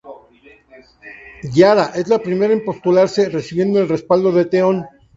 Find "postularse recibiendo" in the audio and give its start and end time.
2.65-3.79